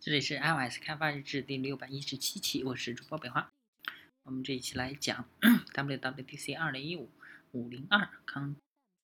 [0.00, 3.50] 这里是 iOS 开发日志第六百一十七期，我是主播北华。
[4.22, 5.28] 我们这一期来讲
[5.74, 7.10] WWDC 二零一五
[7.50, 8.54] 五零二 Con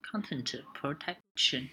[0.09, 1.67] Content Protection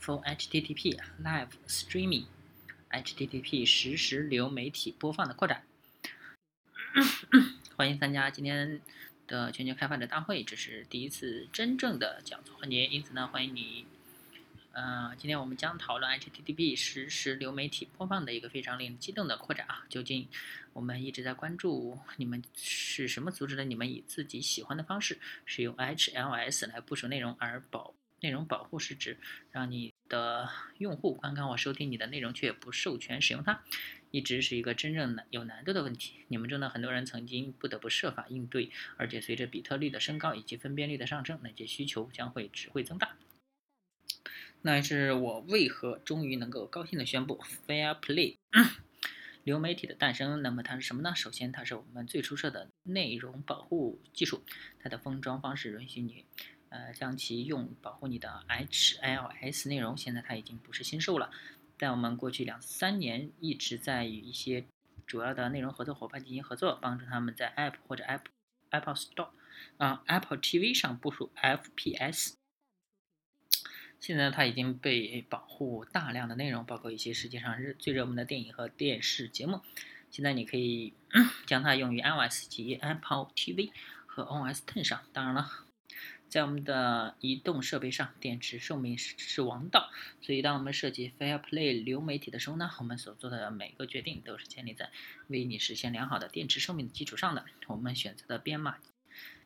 [0.00, 5.64] for HTTP Live Streaming，HTTP 实时流媒体播放的扩展。
[7.78, 8.80] 欢迎参加今天
[9.28, 13.86] 的全球开发者大会，这是第一次真正的讲座环节，因此呢，欢迎你。
[14.74, 19.86] 呃，今天我们将讨论 HTTP 实时流媒体播放的一个非常令人激动的扩展啊！
[19.88, 20.28] 究竟
[20.72, 23.62] 我们一直在关注你们是什么阻止了？
[23.62, 29.16] 你们以自己喜欢的方式使用 HLS 来部署内容，而保内容保护是指
[29.52, 33.62] 让你的用户观看或收听你的内容却不授权使用它，
[34.10, 36.14] 一直是一个真正的有难度的问题。
[36.26, 43.14] 你们中的很多人曾经不得不设法应对，而且随着比特率的升高以及分辨率的上升，那些需求将会只会增大。
[44.66, 48.38] 那是我为何终于能够高兴的宣布 Fair Play
[49.42, 50.40] 流媒体的诞生。
[50.40, 51.14] 那么它是什么呢？
[51.14, 54.42] 首先，它是我们最出色的内容保护技术。
[54.80, 56.24] 它的封装方式允许你，
[56.70, 59.98] 呃，将其用保护你的 HLS 内容。
[59.98, 61.30] 现在它已经不是新售了，
[61.76, 64.64] 在我们过去两三年一直在与一些
[65.06, 68.22] 主要的内容合作伙伴进行合作，帮助他们在 App 或者 App
[68.70, 69.28] Apple Store
[69.76, 72.32] 啊 Apple TV 上部署 FPS。
[74.06, 79.62] 现在它已经被保护大量的内容，包括一些世界上热最热门的电影和电视节目。
[80.10, 80.92] 现在你可以
[81.46, 83.70] 将它用于 iOS 及 Apple TV
[84.04, 85.00] 和 OS Ten 上。
[85.14, 85.50] 当然了，
[86.28, 89.90] 在我们的移动设备上，电池寿命是是王道。
[90.20, 94.90] 所以，当我们设计 Fair Play 流媒体的时候呢，我们所做的每个决定都是建立在
[95.28, 97.46] 为你实现良好的电池寿命的基础上的。
[97.68, 98.76] 我们选择的编码。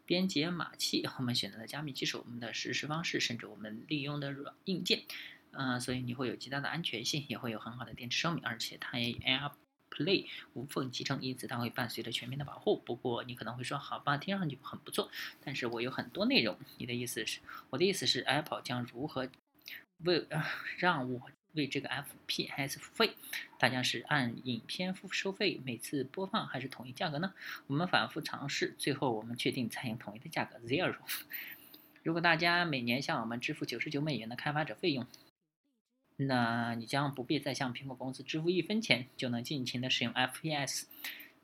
[0.09, 5.03] 编解码器，我们选择的加密技术，我们的实时方式，甚至我们利用的软硬件，
[5.51, 12.79] 嗯，所以你会有极大的安全性，也会有很好的电池寿命，而且它也 AirPlay 无缝集成，因此它会伴随着全面的保护。
[12.79, 15.11] 不过你可能会说，好吧，听上去很不错，
[15.45, 16.58] 但是我有很多内容。
[16.79, 19.29] 你的意思是，我的意思是，Apple 将如何
[20.05, 20.27] 为
[20.79, 21.30] 让我？
[21.58, 23.14] 为这个 FPS 付费，
[23.58, 27.35] 大家是按影片付收费，每次播放还是统一价格呢？
[27.67, 30.96] 我们反复尝试，最后我们确定采用统一的价格 Zero。
[32.02, 35.07] 如果大家每年向我们支付九十九美元的开发者费用，
[36.17, 40.85] 那你将不必再向苹果公司支付一分钱，就能尽情的使用 FPS。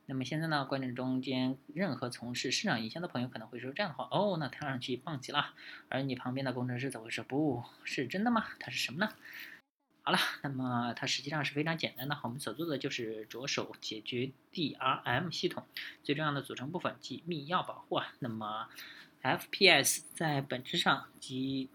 [0.06, 0.66] 那么现在呢？
[0.66, 5.54] 观众中间任何从事市场营销的朋友可能会说这样的话：哦，那听上去棒极了。
[5.88, 8.46] 而你旁边的工程师则会说：不是真的吗？
[8.60, 9.10] 它是什么呢？
[10.06, 12.20] 好了，那么它实际上是非常简单的。
[12.22, 15.64] 我们所做的就是着手解决 DRM 系统
[16.02, 18.12] 最重要的组成部分，即密钥保护啊。
[18.18, 18.68] 那么
[19.22, 21.70] FPS 在本质上即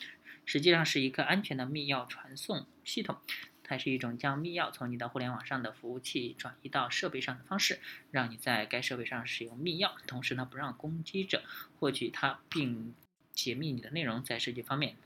[0.46, 3.18] 实际上是一个安全的密钥传送系统，
[3.62, 7.80] 它是一种将密钥从你的互联网上的服务器转移到设备上的方式，
[8.10, 11.42] 让你在该设备上使用密钥，同时呢不让攻击者
[11.78, 12.94] 获取它并
[13.34, 14.22] 解密你的内容。
[14.22, 14.96] 在设计方面。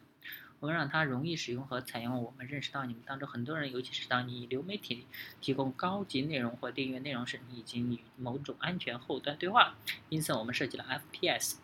[0.61, 2.23] 我们让它容易使用和采用。
[2.23, 5.07] 我们认识到你们当中很多人，尤其是当你流媒体
[5.41, 9.77] 提供高级内容或订阅内容时，你已经与某种安全后端对话。
[10.09, 11.57] 因此，我们设计了 FPS，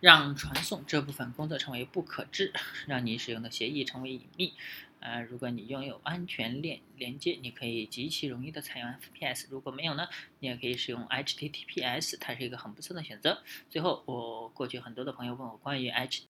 [0.00, 2.52] 让传送这部分工作成为不可知，
[2.86, 4.54] 让你使用的协议成为隐秘。
[5.00, 9.46] 呃，如果你拥有安全链连接，你可以极其容易的采用 FPS。
[9.48, 10.06] 如果没有呢，
[10.40, 13.42] 你也可以使用 HTTPS，它是一个很不错的选择。
[13.70, 16.29] 最后，我过去很多的朋友问我关于 H。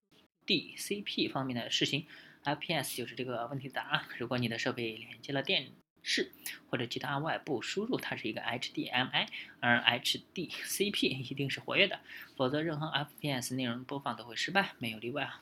[0.51, 2.07] DCP 方面的事情
[2.43, 4.05] ，FPS 就是这个问题的答案。
[4.19, 5.69] 如果你的设备连接了电
[6.03, 6.33] 视
[6.69, 9.29] 或者其他外部输入，它是一个 HDMI，
[9.61, 12.01] 而 HDCP 一定是活跃的，
[12.37, 15.41] 否则任何 FPS 内容播放都会失败，没有例外啊。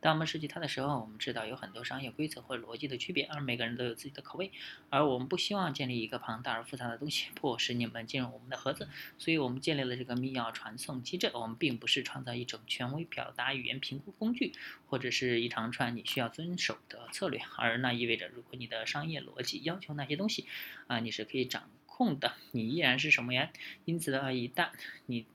[0.00, 4.52] 当我们设计它的时候，我们知道有很多商业规则或逻辑的区别，而每个人都有自己的口味，
[4.90, 11.30] 而我们不希望建立一个庞大而复杂的东西，迫使你们进入我们的盒子，所以我们建立了这个密钥传送机制。
[11.34, 14.52] 我们并不是创造一种权威表达语言评估工具，
[14.86, 20.46] 或者是一长串你需要遵守的策略，而那意味着，如果你的商业逻辑要求那些东西，
[20.86, 23.50] 啊，你是可以掌控的，你依然是什么呀？
[23.86, 24.68] 因此的话，一旦
[25.06, 25.26] 你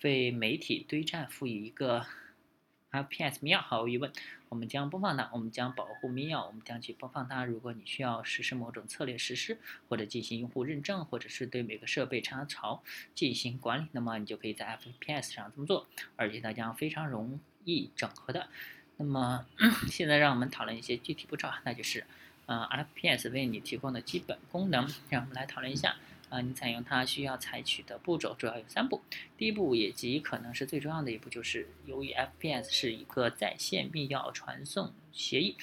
[0.00, 2.06] 被媒体堆栈赋予一个。
[2.90, 4.10] FPS 密钥毫无疑问，
[4.48, 7.44] 我们将播放它，我们将保护密钥，我们将去播放它。
[7.44, 9.58] 如果你需要实施某种策略实施，
[9.88, 12.82] 或者进行用户认证，或者是对每个设备插槽
[13.14, 15.86] 进行管理，那么你就可以在 FPS 上这么做，
[16.16, 18.48] 而且它将非常容易整合的。
[18.96, 19.44] 那么
[19.88, 22.06] 现在让我们讨论一些具体步骤，那就是
[22.46, 25.94] 呃 FPS 为你提供的基本功能，让我们来讨论一下。
[26.28, 29.00] 啊，你采用它需要采取的步骤主要有三步。
[29.36, 35.56] 第一步也极可能是最重要的一步，就是由于 FPS 是一个在线密钥传送协议，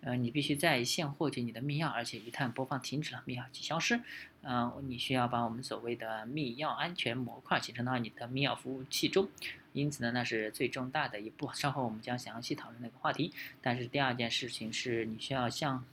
[0.00, 4.00] 呃，你必须在线获取你的密钥，而且一旦播放停止了，密钥即消失。
[4.42, 9.28] 呃，你需要把我们所谓的密钥安全模块集成到你的密钥服务器中。
[9.72, 11.48] 因此呢，那是最重大的一步。
[11.54, 13.32] 稍后我们将详细讨论那个话题。
[13.62, 15.84] 但是第二件事情是你需要向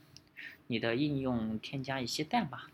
[0.66, 2.64] 你的应用添加一些代码，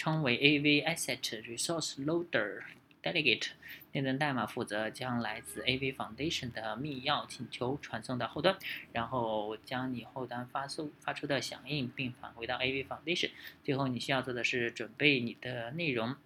[0.00, 2.62] 称为 AV Asset Resource Loader
[3.02, 3.48] Delegate。
[3.92, 8.56] 内存代码负责将来自 AV Foundation 的密钥请求传送到后端，
[8.94, 13.28] 然后将你后端发送发出的响应并返回到 AV Foundation。
[13.62, 16.16] 最后你需要做的是准备你的内容，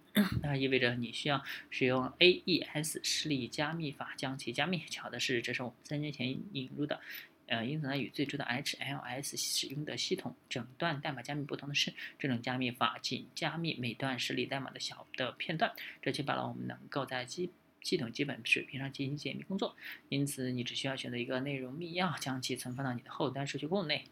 [0.41, 4.85] 那意味着你需要使用 AES 实例加密法将其加密。
[4.89, 7.01] 巧的是，这是我们三年前引入的。
[7.47, 15.71] 呃，因此呢，与最初的 HLS 使用的系统整段代码加密不同的是，这种加密法仅加密每段实例代码的小的片段，
[16.01, 17.51] 这确保了我们能够在基
[17.83, 19.75] 系统基本水平上进行解密工作。
[20.09, 24.05] 因此，你只需要选择一个内容密钥，将其存放到你的后端数据库内，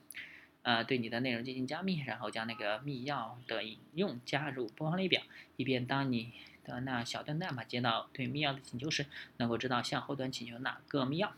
[0.62, 5.24] 呃，对你的内容进行加密，然后将那个密钥的引用加入播放列表，
[5.56, 6.34] 以便当你
[6.64, 9.08] 的那小段代码接到对密钥的请求时，
[9.38, 11.32] 能够知道向后端请求哪个密钥。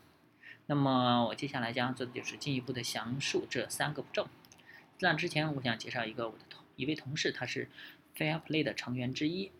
[0.67, 4.27] 那么我接下来将做的就是进一步的详述这三个步骤。
[4.99, 7.69] 那之前我想介绍一个我的同一位同事，他是
[8.15, 9.51] Fairplay 的成员之一，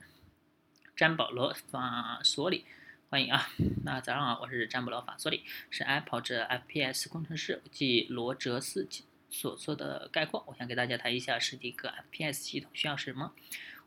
[0.96, 2.66] 詹保罗法索里，
[3.10, 3.50] 欢迎啊！
[3.84, 8.88] 那早上好，我是詹保罗法索里，是 Apple 这 FPS 工程师，即罗哲斯
[9.30, 10.44] 所做的概括。
[10.48, 13.34] 我想给大家谈一下是一个 FPS 系统需要什么。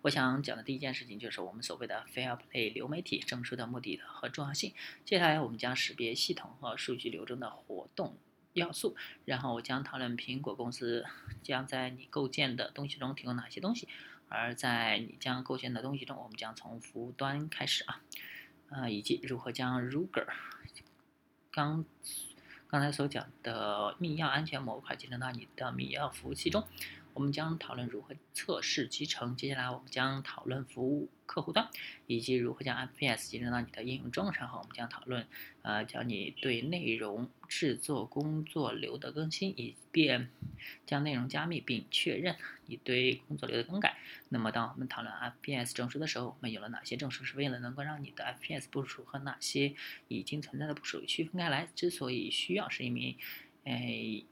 [0.03, 4.73] 我想讲的第一件事情就是我们所谓的 Fairplay 流媒体证书的目的和重要性。
[5.05, 8.17] 接下来我们将识别系统和数据流中的活动
[8.53, 11.05] 要素，然后我将讨论苹果公司
[11.43, 13.89] 将在你构建的东西中提供哪些东西。
[14.29, 18.01] 而在你将构建的东西中，我们将从服务端开始啊，
[18.69, 20.27] 呃，以及如何将 Ruger
[21.51, 21.85] 刚
[22.69, 26.69] 刚才所讲的密钥安全模块集成到你的密钥服务器中。
[27.19, 29.35] 我们将讨论如何测试集成。
[29.35, 31.69] 接下来，我们将讨论服务客户端，
[32.07, 34.31] 以及如何将 FPS 集成到你的应用中。
[34.31, 35.27] 然后，我们将讨论，
[35.63, 40.31] 呃，将你对内容制作工作流的更新，以便
[40.87, 42.37] 将内容加密并确认
[42.67, 43.99] 你对工作流的更改。
[44.29, 49.75] 那么，当我们讨论 FPS 证书的时候，我们有了哪些证书是为了能够让你的 FPS 部署和哪些
[50.07, 51.69] 已经存在的部署区分开来？
[51.75, 53.17] 之所以需要，是因为，
[53.65, 54.23] 哎。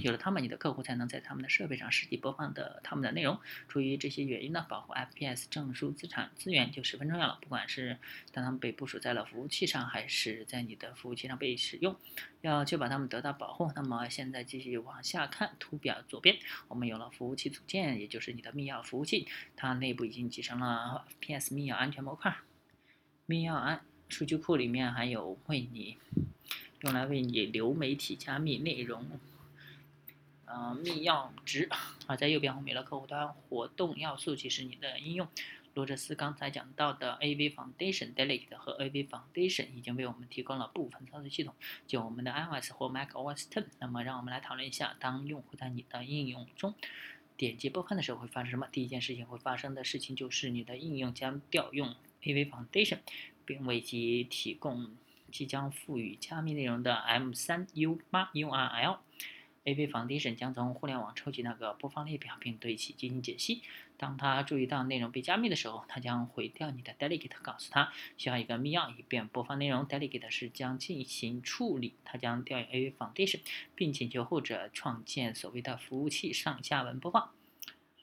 [0.00, 3.38] 有了它们，你的客户才能在他们的设备上实际播放的他们的内容。
[3.68, 7.38] 出于这些原因呢，保护 FPS 证书资产资源就十分重要了。
[7.42, 7.98] 不管是
[8.32, 11.94] 当他们被部署在了服务器上，还是在你的服务器上被使用，
[12.40, 13.70] 要确保他们得到保护。
[13.76, 16.38] 那么现在继续往下看图表左边，
[16.68, 22.34] 我们有了服务器组件，也就是你的密钥服务器，它内部已经集成了 FPS 密钥安全模块。
[23.26, 25.98] 密钥安数据库里面还有为你
[26.80, 29.04] 用来为你流媒体加密内容。
[30.46, 31.68] 呃，密钥值，
[32.06, 35.28] 而在右边我们有了客户端活动要素，即是你的应用。
[35.74, 41.54] 罗哲斯刚才讲到的 AV Foundation Delete 和 AV Foundation 已经为我们提供了部分操作系统，
[41.86, 43.66] 就我们的 iOS 或 macOS 10。
[43.80, 46.74] 那么，让我们来讨论一下，当用户在你的应用中
[47.36, 48.66] 点击播放的时候会发生什么？
[48.72, 53.00] 第一件事情会发生的事情就是你的应用将调用 AV Foundation，
[53.44, 54.96] 并为其提供
[55.30, 57.98] 即将赋予加密内容的 M3U8
[58.32, 58.98] URL。
[59.66, 63.62] AV Foundation 将从互联网抽取那个播放列表，并对其进行解析。
[63.98, 69.86] 当他注意到内容被加密的时候，他将毁掉你的 Delegate，告诉他需要一个密钥以便播放内容。
[69.88, 73.40] Delegate 是将进行处理，他将调用 AV Foundation，
[73.74, 77.30] 并请求后者创建所谓的服务器上下文播放。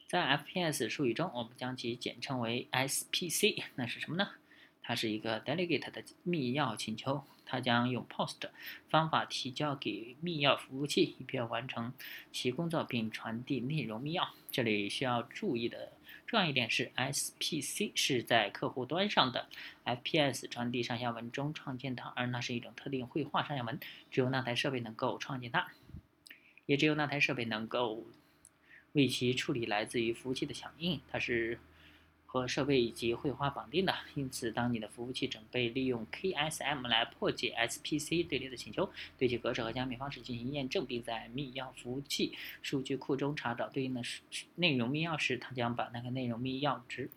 [0.07, 3.63] 在 FPS 术语中，我们将其简称为 SPC。
[3.75, 4.29] 那是什么呢？
[4.83, 7.23] 它是一个 Delegate 的密钥请求。
[7.45, 8.49] 它将用 POST
[8.89, 11.93] 方法提交给密钥服务器，以便完成
[12.31, 14.29] 其工作并传递内容密钥。
[14.49, 15.91] 这里需要注意的
[16.25, 19.49] 重要一点是，SPC 是在客户端上的
[19.85, 23.77] FPS 传递上下文中创建的，而那是一种特定绘画上下文，
[24.09, 25.67] 只有那台设备能够创建它，
[26.65, 28.05] 也只有那台设备能够
[28.93, 31.01] 为其处理来自于服务器的响应。
[31.11, 31.59] 它是。
[32.33, 44.01] 和设备以及绘画绑定的，因此，当你的服务器准备利用 KSM 来破解 SPC 队列的请求，对其格式和加密方式进行验证，并在密钥服务器数据库中查找对应的
[44.55, 47.11] 内容密钥时，它将把那个内容密钥值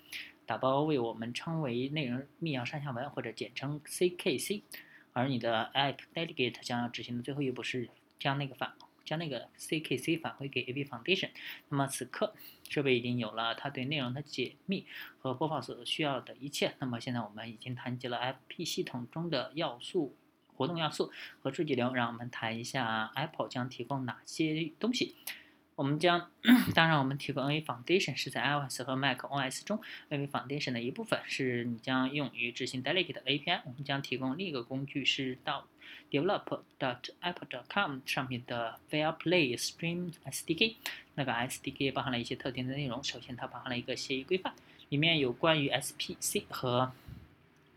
[0.44, 4.60] 打包为我们称为内容密钥上下文，或者简称 CKC。
[5.14, 7.88] 而你的 App Delegate 将要执行的最后一步是
[8.20, 8.74] 将那个返
[9.06, 11.30] 将那个 CKC 返回给 AB Foundation。
[11.70, 12.34] 那么此刻。
[12.68, 14.86] 设备已经有了它对内容的解密
[15.18, 16.74] 和播放所需要的一切。
[16.78, 20.16] 那么现在我们已经谈及了 FP 系统中的要素
[20.56, 21.10] 活动要素
[21.40, 21.92] 和数据流。
[21.94, 25.14] 让我们谈一下 Apple 将提供哪些东西。
[25.76, 26.30] 我们将，
[26.74, 29.78] 当然，我们提供 NV Foundation 是在 iOS 和 Mac OS 中
[30.08, 33.60] NV Foundation 的一部分，是你将用于执行 Delegate 的 API。
[33.66, 35.66] 我们将提供另一个工具是到
[36.10, 40.76] Develop.apple.com 上面的 FairPlay Stream SDK。
[41.14, 43.04] 那个 SDK 包含了一些特定的内容。
[43.04, 44.54] 首先，它包含了一个协议规范，
[44.88, 46.90] 里面有关于 SPC 和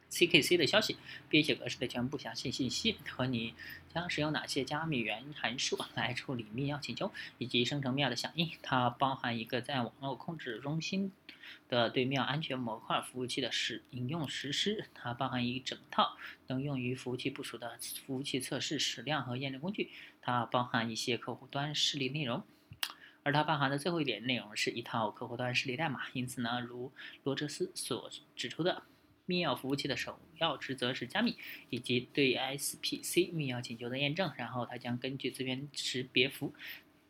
[0.10, 0.98] CKC 的消息，
[1.30, 3.54] 编写格式的全部详细信息和你。
[3.92, 8.52] 将使用哪些加密元函数来处理密钥请求以及生成密钥的响应？
[8.62, 11.12] 它包含一个在网络控制中心
[11.68, 14.86] 的对密钥安全模块服务器的使应用实施。
[14.94, 19.90] 它包含一整套能用于服务器部署的服务器测试矢量和验证工具。
[20.22, 22.44] 它包含一些客户端示例内容，
[23.24, 26.02] 而它包含的最后一点内容是一套客户端示例代码。
[26.14, 26.92] 因此呢，如
[27.24, 28.84] 罗哲斯所指出的。
[29.30, 31.38] 密钥服务器的首要职责是加密
[31.70, 36.56] 以及对 SPC 密钥请求的验证，然后它将根据资源识别符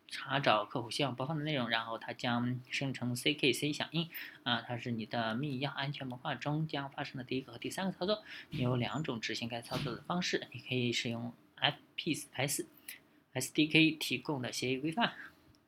[0.06, 4.10] 查找客户希望播放的内容，然后它将生成 CKC 响应。
[4.42, 8.22] 啊，它是你的密钥安全模块中将发生的第一个和第三个操作。
[8.50, 12.66] 你有两种执行该操作的方式，你可以使用 FPS
[13.32, 15.14] SDK 提供的协议规范，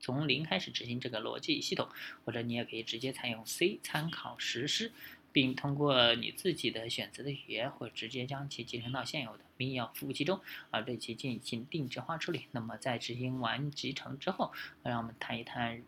[0.01, 1.89] 从零开始执行这个逻辑系统，
[2.27, 4.93] 或者你也可以直接采用 C 参考实施。
[5.33, 12.47] 并通过你自己的选择的语言，或直接将其集成到现有的民谣服务器中，而对其进行定制化处理。
[12.51, 15.83] 那么在执行完集成之后，让我们谈一谈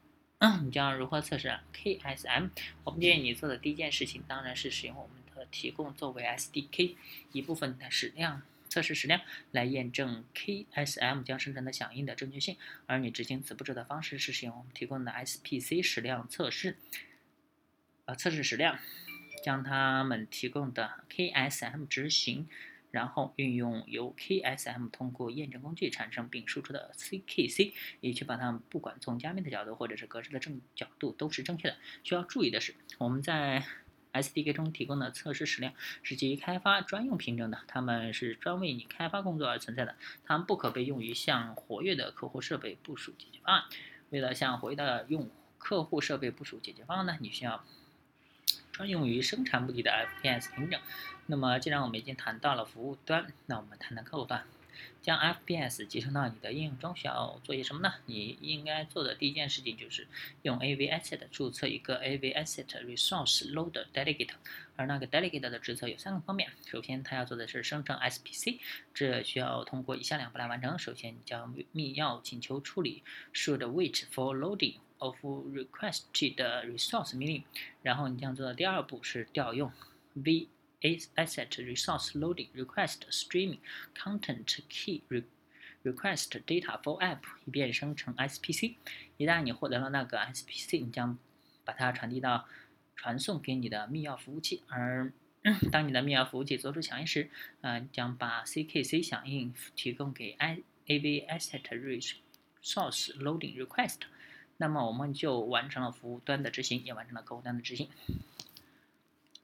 [0.62, 2.50] 你将如何测试 KSM。
[2.84, 6.96] 我们建议你做的第一件事情，当然是使用我们的提供作为 SDK
[7.32, 9.20] 一部分的矢量测试矢量
[9.52, 12.56] 来验证 KSM 将生成的响应的正确性。
[12.86, 16.76] 而你执行此步骤的方式是使用我们提供的 SPC 矢量测试，
[18.06, 18.78] 呃，测试矢量。
[19.44, 22.48] 将他们提供的 KSM 执行，
[22.90, 31.76] 然后运用由 KSM 通过验证工具产生并输出的 CKC，以确保它们不管从加密的角度或者是格式的正角度都是正确的。
[32.02, 33.62] 需要注意的是，我们在
[34.14, 43.64] SDK 中提供的测试矢量是基于开发专用凭证的，它们是专为你开发工作而存在的，它们不可被用于向活跃的客户设备部署解决方案。
[44.08, 47.62] 为了向活跃的用客户设备部署解决方案呢，你需要。
[48.74, 50.80] 专用于生产目的的 FPS 凭证。
[51.26, 54.44] 那么，既然我们已经谈到了服务端，那我们谈谈客户端。
[55.00, 57.94] 将 FPS 集成到你的应用中需要做些什么呢？
[58.06, 60.08] 你应该做的第一件事情就是
[60.42, 64.30] 用 AVAsset 注册一个 AVAsset Resource Loader Delegate。
[64.76, 66.50] 而那个 Delegate 的职责有三个方面。
[66.66, 68.58] 首先，它要做的是生成 SPC，
[68.92, 70.76] 这需要通过以下两步来完成。
[70.76, 74.78] 首先，你将密钥请求处理 should wait for loading。
[74.98, 77.44] Of requested resource 命令，
[77.82, 79.72] 然后你将做的第二步是调用
[80.14, 80.48] v
[80.80, 83.58] asset resource loading request streaming
[83.96, 85.02] content key
[85.82, 88.74] request data for app，以便生成 SPC。
[89.16, 91.18] 一旦你获得了那个 SPC，你将
[91.64, 92.46] 把它传递到
[92.96, 94.62] 传送给你的密钥服务器。
[94.68, 95.12] 而
[95.70, 104.00] 当你的密钥服务器做出响应时，嗯，将把 CKC 响应提供给 i av asset resource loading request。
[104.56, 107.88] 那么我们就完成了服务端的执行，也完成了客户端的执行。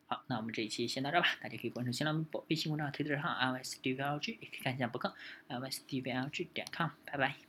[0.07, 1.27] 好，那我们这一期先到这吧。
[1.41, 5.15] 大家可以关注新浪微博、微信公众号、推特号 l s d v l g 也可以看一下博客
[5.49, 6.91] l s d v l g 点 com。
[7.05, 7.41] 拜拜。